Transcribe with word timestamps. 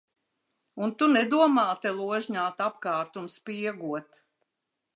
Un 0.85 0.93
tu 1.01 1.09
nedomā 1.15 1.65
te 1.83 1.91
ložņāt 1.99 2.65
apkārt 2.69 3.21
un 3.25 3.29
spiegot. 3.35 4.19